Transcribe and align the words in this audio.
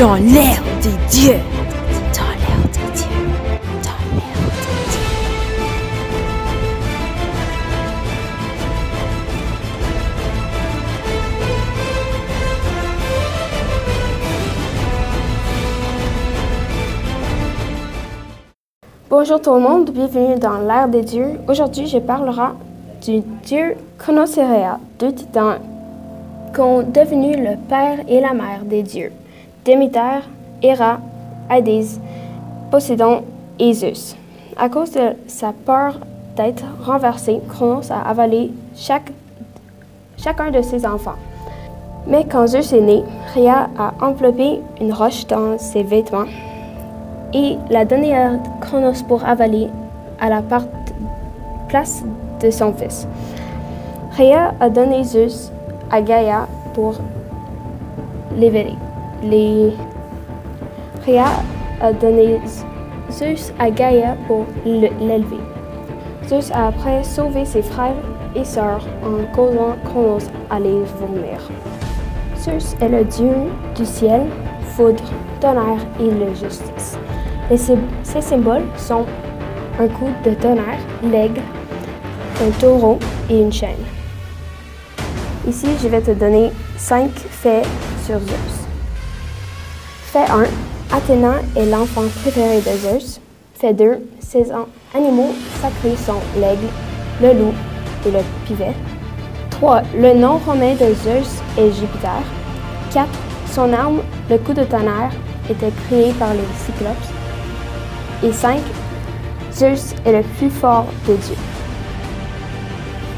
dans 0.00 0.14
l'air 0.14 0.62
des 0.82 0.96
dieux. 1.10 1.36
Dans 2.14 2.32
l'air 2.40 2.60
des 2.72 2.88
dieux. 2.96 3.20
Dans 3.82 4.00
l'air 4.16 4.40
des 4.62 4.88
dieux. 4.90 5.04
Bonjour 19.10 19.42
tout 19.42 19.52
le 19.52 19.60
monde, 19.60 19.90
bienvenue 19.90 20.38
dans 20.38 20.60
l'ère 20.60 20.88
des 20.88 21.02
dieux. 21.02 21.38
Aujourd'hui, 21.46 21.86
je 21.88 21.98
parlerai 21.98 22.54
du 23.02 23.20
dieu 23.44 23.76
Chronocerea, 23.98 24.80
deux 24.98 25.12
titans 25.12 25.58
qui 26.54 26.60
ont 26.62 26.82
devenu 26.82 27.36
le 27.36 27.56
père 27.68 27.98
et 28.08 28.22
la 28.22 28.32
mère 28.32 28.64
des 28.64 28.82
dieux. 28.82 29.12
Déméter, 29.64 30.22
Héra, 30.62 30.98
Hadès, 31.50 32.00
Poséidon 32.70 33.24
et 33.58 33.74
Zeus. 33.74 34.16
À 34.56 34.68
cause 34.70 34.92
de 34.92 35.16
sa 35.26 35.52
peur 35.52 35.98
d'être 36.34 36.64
renversé, 36.82 37.40
Chronos 37.48 37.90
a 37.90 38.08
avalé 38.08 38.52
chacun 38.74 40.50
de 40.50 40.62
ses 40.62 40.86
enfants. 40.86 41.16
Mais 42.06 42.24
quand 42.24 42.46
Zeus 42.46 42.72
est 42.72 42.80
né, 42.80 43.02
Rhea 43.34 43.68
a 43.78 43.92
enveloppé 44.00 44.60
une 44.80 44.94
roche 44.94 45.26
dans 45.26 45.58
ses 45.58 45.82
vêtements 45.82 46.24
et 47.34 47.56
l'a 47.68 47.84
donné 47.84 48.16
à 48.16 48.32
Chronos 48.62 49.02
pour 49.06 49.24
avaler 49.26 49.68
à 50.20 50.30
la 50.30 50.42
place 51.68 52.02
de 52.40 52.50
son 52.50 52.72
fils. 52.72 53.06
Rhea 54.16 54.54
a 54.58 54.70
donné 54.70 55.04
Zeus 55.04 55.52
à 55.90 56.00
Gaïa 56.00 56.48
pour 56.72 56.94
l'éveiller. 58.36 58.76
Les... 59.22 59.72
Rhea 61.06 61.26
a 61.80 61.92
donné 61.92 62.40
Zeus 63.10 63.52
à 63.58 63.70
Gaïa 63.70 64.16
pour 64.26 64.46
le- 64.64 64.88
l'élever. 65.00 65.40
Zeus 66.28 66.50
a 66.52 66.68
après 66.68 67.02
sauvé 67.02 67.44
ses 67.44 67.62
frères 67.62 67.94
et 68.36 68.44
sœurs 68.44 68.86
en 69.02 69.24
causant 69.34 69.76
Chronos 69.84 70.28
à 70.50 70.60
les 70.60 70.82
vomir. 70.98 71.38
Zeus 72.36 72.76
est 72.80 72.88
le 72.88 73.04
dieu 73.04 73.32
du 73.74 73.84
ciel, 73.84 74.22
foudre, 74.76 75.02
tonnerre 75.40 75.84
et 75.98 76.08
de 76.10 76.34
justice. 76.34 76.96
Ses, 77.56 77.76
ses 78.04 78.20
symboles 78.20 78.66
sont 78.76 79.04
un 79.78 79.88
coup 79.88 80.10
de 80.24 80.34
tonnerre, 80.34 80.78
l'aigle, 81.02 81.40
un 82.42 82.50
taureau 82.60 82.98
et 83.28 83.40
une 83.40 83.52
chaîne. 83.52 83.84
Ici, 85.48 85.66
je 85.82 85.88
vais 85.88 86.00
te 86.02 86.12
donner 86.12 86.50
cinq 86.76 87.10
faits 87.10 87.66
sur 88.04 88.18
Zeus. 88.20 88.59
Fait 90.12 90.28
1. 90.30 90.44
Athéna 90.96 91.34
est 91.56 91.66
l'enfant 91.66 92.02
préféré 92.22 92.58
de 92.60 92.76
Zeus. 92.78 93.20
Fait 93.54 93.72
2. 93.74 93.98
Ses 94.20 94.50
an- 94.52 94.66
animaux 94.94 95.34
sacrés 95.60 95.96
sont 95.96 96.20
l'aigle, 96.36 96.66
le 97.22 97.32
loup 97.38 97.52
et 98.06 98.10
le 98.10 98.18
pivet. 98.46 98.72
3. 99.50 99.82
Le 99.96 100.14
nom 100.14 100.38
romain 100.46 100.74
de 100.74 100.94
Zeus 100.94 101.40
est 101.58 101.70
Jupiter. 101.72 102.22
4. 102.92 103.06
Son 103.52 103.72
arme, 103.72 104.00
le 104.28 104.38
coup 104.38 104.52
de 104.52 104.64
tonnerre, 104.64 105.10
était 105.48 105.72
créé 105.86 106.12
par 106.12 106.32
les 106.34 106.40
Cyclopes. 106.64 106.96
Et 108.24 108.32
5. 108.32 108.58
Zeus 109.52 109.94
est 110.04 110.12
le 110.12 110.22
plus 110.38 110.50
fort 110.50 110.86
des 111.06 111.14
dieux. 111.16 111.34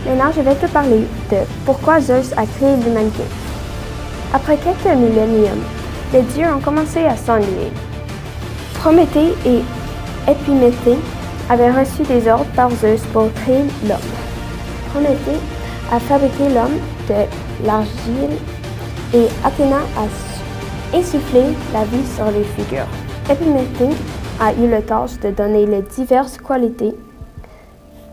Maintenant, 0.06 0.32
je 0.34 0.40
vais 0.42 0.54
te 0.56 0.66
parler 0.66 1.06
de 1.30 1.36
pourquoi 1.64 2.00
Zeus 2.00 2.32
a 2.36 2.44
créé 2.44 2.76
l'humanité. 2.84 3.22
Après 4.34 4.56
quelques 4.56 4.96
milléniums, 4.96 5.62
les 6.12 6.22
dieux 6.22 6.46
ont 6.54 6.60
commencé 6.60 7.04
à 7.04 7.16
s'ennuyer. 7.16 7.70
Prométhée 8.74 9.32
et 9.46 9.60
Épiméthée 10.30 10.98
avaient 11.48 11.70
reçu 11.70 12.02
des 12.02 12.28
ordres 12.28 12.44
par 12.54 12.70
Zeus 12.70 13.02
pour 13.12 13.32
créer 13.34 13.64
l'homme. 13.88 13.98
Prométhée 14.90 15.38
a 15.92 15.98
fabriqué 16.00 16.48
l'homme 16.48 16.78
de 17.08 17.66
l'argile 17.66 18.36
et 19.14 19.26
Athéna 19.44 19.76
a 19.96 20.04
su- 20.08 20.98
insufflé 20.98 21.42
la 21.72 21.84
vie 21.84 22.06
sur 22.14 22.26
les 22.26 22.44
figures. 22.44 22.86
Épiméthée 23.30 23.94
a 24.40 24.52
eu 24.52 24.68
le 24.68 24.82
tâche 24.82 25.18
de 25.20 25.30
donner 25.30 25.66
les 25.66 25.82
diverses 25.82 26.36
qualités, 26.38 26.94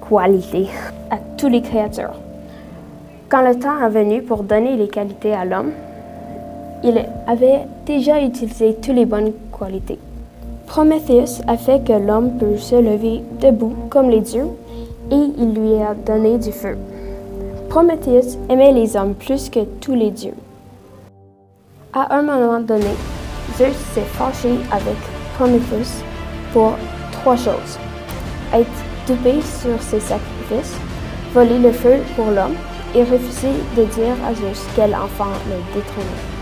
qualités 0.08 0.68
à 1.12 1.18
toutes 1.38 1.52
les 1.52 1.62
créatures. 1.62 2.14
Quand 3.30 3.42
le 3.42 3.56
temps 3.60 3.80
est 3.86 3.90
venu 3.90 4.22
pour 4.24 4.44
donner 4.44 4.76
les 4.76 4.88
qualités 4.88 5.34
à 5.34 5.46
l'homme, 5.46 5.72
il 6.84 7.06
avait 7.28 7.62
déjà 7.86 8.22
utilisé 8.22 8.76
toutes 8.76 8.96
les 8.96 9.06
bonnes 9.06 9.34
qualités. 9.58 10.00
Prométhéeus 10.68 11.42
a 11.48 11.58
fait 11.58 11.84
que 11.84 11.94
l'homme 11.94 12.38
peut 12.38 12.58
se 12.58 12.76
lever 12.76 13.22
debout 13.42 13.74
comme 13.90 14.10
les 14.10 14.22
dieux 14.22 14.48
et 15.12 15.16
il 15.38 15.54
lui 15.54 15.82
a 15.82 15.96
donné 15.96 16.38
du 16.38 16.52
feu. 16.52 16.78
Prométhéeus 17.70 18.38
aimait 18.50 18.72
les 18.72 18.96
hommes 18.96 19.16
plus 19.16 19.50
que 19.50 19.62
tous 19.82 19.96
les 19.96 20.12
dieux. 20.12 20.36
À 21.94 22.16
un 22.16 22.22
moment 22.22 22.60
donné, 22.60 22.94
Zeus 23.58 23.76
s'est 23.94 24.02
fâché 24.02 24.50
avec 24.72 24.96
Prométhéeus 25.36 26.04
pour 26.54 26.74
trois 27.12 27.36
choses. 27.36 27.80
Être 28.54 28.70
dupé 29.08 29.42
sur 29.42 29.82
ses 29.82 30.00
sacrifices, 30.00 30.76
voler 31.34 31.58
le 31.60 31.72
feu 31.72 31.98
pour 32.16 32.26
l'homme 32.28 32.56
et 32.96 33.04
refuser 33.04 33.54
de 33.76 33.84
dire 33.86 34.16
à 34.26 34.34
Zeus 34.34 34.66
quel 34.76 34.94
enfant 34.94 35.34
le 35.48 35.58
détrônait. 35.74 36.39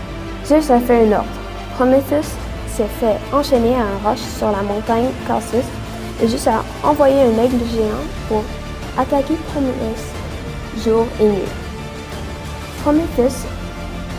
Zeus 0.48 0.70
a 0.70 0.80
fait 0.80 1.06
un 1.06 1.12
ordre. 1.12 1.28
Prométhéeus 1.76 2.30
s'est 2.68 2.88
fait 3.00 3.16
enchaîner 3.32 3.74
à 3.74 3.80
un 3.82 4.08
roche 4.08 4.20
sur 4.38 4.50
la 4.50 4.62
montagne 4.62 5.08
Cassus 5.26 5.66
et 6.22 6.26
Zeus 6.26 6.46
a 6.48 6.64
envoyé 6.82 7.20
un 7.22 7.42
aigle 7.44 7.58
géant 7.70 8.04
pour 8.28 8.42
attaquer 8.96 9.34
Prométhéeus 9.52 10.84
jour 10.84 11.06
et 11.20 11.24
nuit. 11.24 11.52
Prométhéeus 12.82 13.44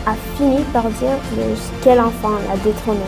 a 0.06 0.14
fini 0.36 0.58
par 0.72 0.84
dire 0.84 1.18
Zeus 1.34 1.70
quel 1.82 2.00
enfant 2.00 2.38
la 2.48 2.56
détrônait 2.58 3.00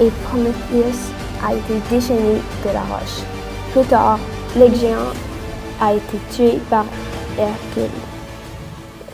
et 0.00 0.10
Prométhéeus 0.28 1.10
a 1.46 1.54
été 1.54 1.74
déchaîné 1.90 2.36
de 2.64 2.68
la 2.72 2.80
roche. 2.80 3.24
Plus 3.72 3.84
tard, 3.86 4.18
l'aigle 4.56 4.76
géant 4.76 5.12
a 5.80 5.94
été 5.94 6.18
tué 6.32 6.58
par 6.70 6.84
Hercule. 7.38 7.90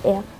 Her- 0.04 0.35